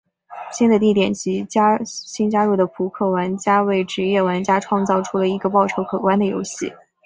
[0.51, 1.45] 新的地点及
[1.85, 6.73] 新加入的扑克玩家为职业玩家创造出了一个报酬可观的游戏。